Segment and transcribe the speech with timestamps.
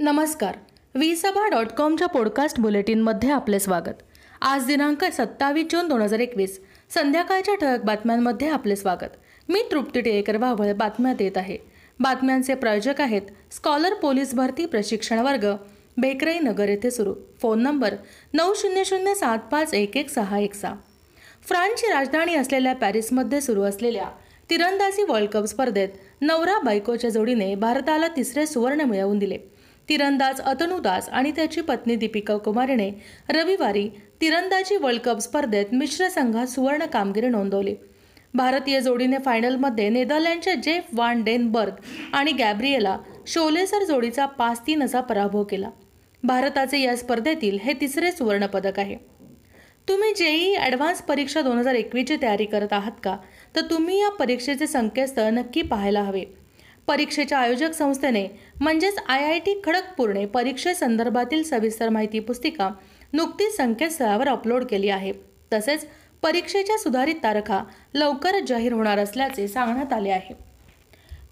[0.00, 0.54] नमस्कार.
[0.94, 4.02] वी सभा डॉट कॉमच्या पॉडकास्ट बुलेटिनमध्ये आपले स्वागत.
[4.40, 6.60] आज दिनांक सत्तावीस जून दोन हजार एकवीस.
[6.94, 9.08] संध्याकाळच्या ठळक बातम्यांमध्ये आपले स्वागत.
[9.48, 11.58] मी तृप्ती टिळेकर वावळ बातम्या देत आहे.
[12.00, 15.56] बातम्यांचे प्रायोजक आहेत स्कॉलर पोलीस भरती प्रशिक्षण वर्ग
[15.98, 17.14] बेकराई नगर येथे सुरू.
[17.42, 17.94] फोन नंबर
[18.34, 20.74] नऊ शून्य शून्य सात पाच एक एक सहा एक सहा.
[21.48, 24.06] फ्रान्सची राजधानी असलेल्या पॅरिसमध्ये सुरू असलेल्या
[24.50, 25.88] तिरंदाजी वर्ल्ड कप स्पर्धेत
[26.20, 29.38] नवरा बायकोच्या जोडीने भारताला तिसरे सुवर्ण मिळवून दिले.
[29.90, 32.90] तिरंदाज अतनु दास आणि त्याची पत्नी दीपिका कुमारीने
[33.30, 33.88] रविवारी
[34.20, 37.74] तिरंदाजी वर्ल्ड कप स्पर्धेत मिश्र संघात सुवर्ण कामगिरी नोंदवली.
[38.34, 41.72] भारतीय जोडीने फायनलमध्ये नेदरलँडच्या जेफ वान डेनबर्ग
[42.12, 45.70] आणि गॅब्रिएला शोलेसर जोडीचा पाच तीन असा पराभव केला.
[46.22, 48.96] भारताचे या स्पर्धेतील हे तिसरे सुवर्णपदक आहे.
[49.88, 53.16] तुम्ही जेई ॲडव्हान्स परीक्षा दोन हजार एकवीसची तयारी करत आहात का?
[53.56, 56.24] तर तुम्ही या परीक्षेचे संकेतस्थळ नक्की पाहायला हवे.
[56.90, 58.26] परीक्षेच्या आयोजक संस्थेने
[58.60, 62.68] म्हणजेच आय आय टी खडगपूरने परीक्षेसंदर्भातील सविस्तर माहिती पुस्तिका
[63.12, 65.12] नुकतीच संकेतस्थळावर अपलोड केली आहे.
[65.52, 65.86] तसेच
[66.22, 67.62] परीक्षेच्या सुधारित तारखा
[67.94, 70.34] लवकरच जाहीर होणार असल्याचे सांगण्यात आले आहे.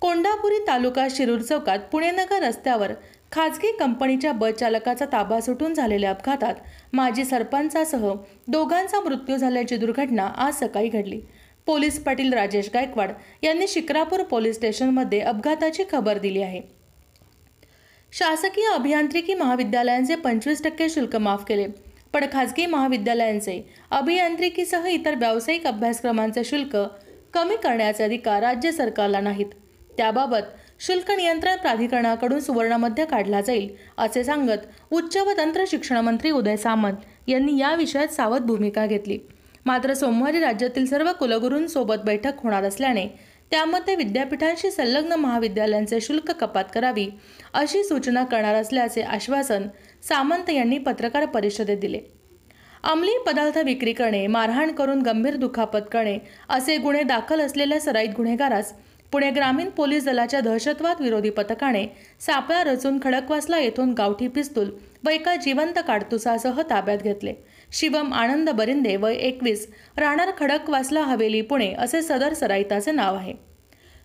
[0.00, 2.92] कोंडापुरी तालुका शिरूर चौकात पुणेनगर रस्त्यावर
[3.32, 6.54] खाजगी कंपनीच्या बस चालकाचा ताबा सुटून झालेल्या अपघातात
[6.92, 8.12] माजी सरपंचासह
[8.48, 11.20] दोघांचा मृत्यू झाल्याची दुर्घटना आज सकाळी घडली.
[11.66, 13.10] पोलीस पाटील राजेश गायकवाड
[13.42, 16.60] यांनी शिक्रापूर पोलीस स्टेशनमध्ये अपघाताची खबर दिली आहे.
[18.12, 21.66] शासकीय अभियांत्रिकी महाविद्यालयांचे पंचवीस टक्के शुल्क माफ केले
[22.12, 26.76] पण खाजगी महाविद्यालयांचे अभियांत्रिकीसह इतर व्यावसायिक अभ्यासक्रमांचे शुल्क
[27.34, 29.46] कमी करण्याचे अधिकार राज्य सरकारला नाहीत.
[29.96, 36.56] त्याबाबत शुल्क नियंत्रण प्राधिकरणाकडून सुवर्णमध्य काढला जाईल असे सांगत उच्च व तंत्र शिक्षण मंत्री उदय
[36.56, 39.18] सामंत यांनी या विषयात सावध भूमिका घेतली.
[39.66, 43.06] मात्र सोमवारी राज्यातील सर्व कुलगुरूंसोबत बैठक होणार असल्याने
[43.50, 47.08] त्यामध्ये विद्यापीठांशी संलग्न महाविद्यालयांचे शुल्क कपात करावी
[47.54, 49.66] अशी सूचना करणार असल्याचे आश्वासन
[50.08, 52.00] सामंत यांनी पत्रकार परिषदेत दिले.
[52.84, 58.72] अंमली पदार्थ विक्री करणे मारहाण करून गंभीर दुखापत करणे असे गुन्हे दाखल असलेल्या सराईत गुन्हेगारास
[59.12, 61.86] पुणे ग्रामीण पोलीस दलाच्या दहशतवाद विरोधी पथकाने
[62.20, 64.70] सापळा रचून खडकवासला येथून गावठी पिस्तूल
[65.04, 67.34] व एका जिवंत काडतुसासह ताब्यात घेतले.
[67.72, 69.66] शिवम आनंद बरिंदे व एकवीस
[69.98, 73.32] राहणार खडकवासला हवेली पुणे असे सदर सराईताचे नाव आहे.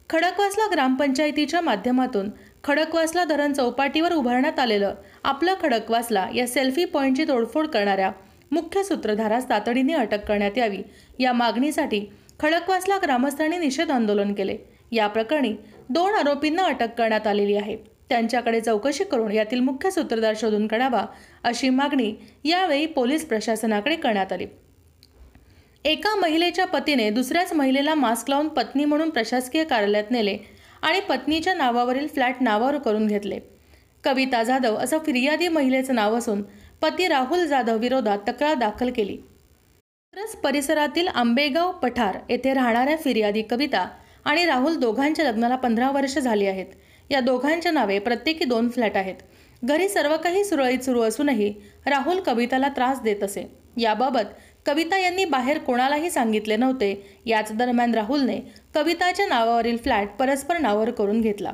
[0.10, 2.30] खडकवासला ग्रामपंचायतीच्या माध्यमातून
[2.64, 8.12] खडकवासला धरण चौपाटीवर उभारण्यात आलेलं आपलं खडकवासला या सेल्फी पॉईंटची तोडफोड करणाऱ्या
[8.52, 10.82] मुख्य सूत्रधारास तातडीने अटक करण्यात यावी
[11.20, 12.06] या मागणीसाठी
[12.40, 14.58] खडकवासला ग्रामस्थांनी निषेध आंदोलन केले.
[14.92, 15.54] या प्रकरणी
[15.90, 17.76] दोन आरोपींना अटक करण्यात आलेली आहे.
[18.10, 21.06] त्यांच्याकडे चौकशी करून यातील मुख्य सूत्रधार शोधून काढावा
[21.44, 22.14] अशी मागणी
[22.46, 24.46] यावेळी पोलीस प्रशासनाकडे करण्यात आली.
[25.86, 30.38] एका महिलेच्या पतीने दुसऱ्याच महिलेला मास्क लावून पत्नी म्हणून प्रशासकीय कार्यालयात नेले
[30.82, 33.40] आणि पत्नीच्या नावावरील फ्लॅट नावावर करून घेतले.
[34.04, 36.42] कविता जाधव असं फिर्यादी महिलेचं नाव असून
[36.82, 39.18] पती राहुल जाधव विरोधात तक्रार दाखल केली.
[40.44, 43.88] परिसरातील आंबेगाव पठार येथे राहणाऱ्या फिर्यादी कविता
[44.26, 46.66] आणि राहुल दोघांच्या लग्नाला पंधरा वर्ष झाली आहेत.
[47.10, 49.16] या दोघांच्या नावे प्रत्येकी दोन फ्लॅट आहेत.
[49.66, 51.54] घरी सर्व काही सुरळीत सुरू असूनही
[51.86, 53.52] राहुल कविताला त्रास देत असे.
[53.78, 54.34] याबाबत
[54.66, 57.20] कविता यांनी बाहेर कोणालाही सांगितले नव्हते.
[57.26, 58.40] याच दरम्यान राहुलने
[58.76, 61.54] कविताच्या नावावरील फ्लॅट परस्पर नावावर करून घेतला.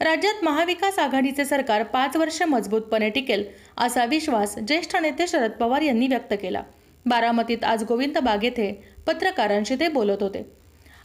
[0.00, 3.44] राज्यात महाविकास आघाडीचे सरकार पाच वर्ष मजबूतपणे टिकेल
[3.78, 6.62] असा विश्वास ज्येष्ठ नेते शरद पवार यांनी व्यक्त केला.
[7.06, 10.59] बारामतीत आज गोविंद बाग येथे पत्रकारांशी ते बोलत होते.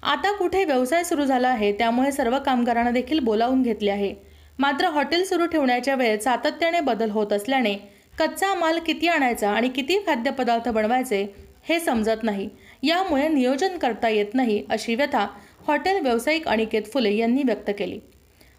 [0.05, 4.13] आता कुठे व्यवसाय सुरू झाला आहे त्यामुळे सर्व कामगारांना देखील बोलावून घेतले आहे.
[4.59, 7.73] मात्र हॉटेल सुरू ठेवण्याच्या वेळेत सातत्याने बदल होत असल्याने
[8.19, 11.25] कच्चा माल किती आणायचा आणि किती खाद्यपदार्थ बनवायचे
[11.69, 12.49] हे समजत नाही.
[12.83, 15.27] यामुळे नियोजन करता येत नाही अशी व्यथा
[15.67, 17.99] हॉटेल व्यावसायिक अनिकेत फुले यांनी व्यक्त केली.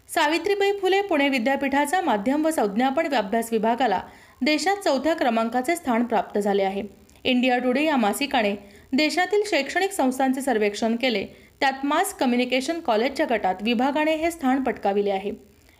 [0.09, 4.01] सावित्रीबाई फुले पुणे विद्यापीठाचा माध्यम व संज्ञापन अभ्यास विभागाला
[4.41, 6.83] देशात चौथ्या क्रमांकाचे स्थान प्राप्त झाले आहे.
[7.23, 8.55] इंडिया टुडे या मासिकाने
[8.97, 11.25] देशातील शैक्षणिक संस्थांचे सर्वेक्षण केले
[11.59, 15.31] त्यात मास कम्युनिकेशन कॉलेजच्या गटात विभागाने हे स्थान पटकाविले आहे.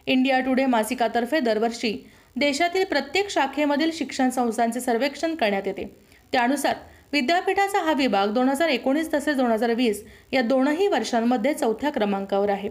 [0.08, 1.92] इंडिया टुडे मासिकातर्फे दरवर्षी
[2.36, 5.86] देशातील प्रत्येक शाखेमधील शिक्षण संस्थांचे सर्वेक्षण करण्यात येते.
[6.34, 6.76] त्यानुसार
[7.14, 10.04] विद्यापीठाचा हा विभाग दोन हजार एकोणीस तसेच दोन हजार वीस
[10.34, 12.70] या दोनही वर्षांमध्ये चौथ्या क्रमांकावर आहे.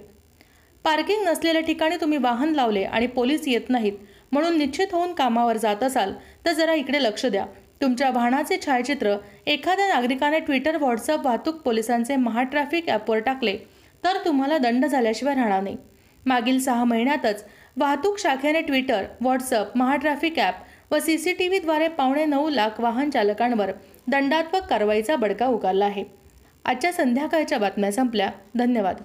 [0.84, 3.92] पार्किंग नसलेल्या ठिकाणी तुम्ही वाहन लावले आणि पोलीस येत नाहीत
[4.32, 6.12] म्हणून निश्चित होऊन कामावर जात असाल
[6.46, 7.46] तर जरा इकडे लक्ष द्या.
[7.80, 13.56] तुमच्या वाहनाचे छायाचित्र एखाद्या नागरिकाने ट्विटर व्हॉट्सअप वाहतूक पोलिसांचे महाट्रॅफिक ॲपवर टाकले
[14.04, 15.76] तर तुम्हाला दंड झाल्याशिवाय राहणार नाही.
[16.26, 17.44] मागील सहा महिन्यातच
[17.76, 20.54] वाहतूक शाखेने ट्विटर व्हॉट्सअप महाट्रॅफिक ॲप
[20.90, 23.70] व सी सी टी व्हीद्वारे पावणे नऊ लाख वाहन चालकांवर
[24.08, 26.04] दंडात्मक कारवाईचा बडका उगारला आहे.
[26.64, 28.30] आजच्या संध्याकाळच्या बातम्या संपल्या.
[28.54, 28.96] धन्यवाद.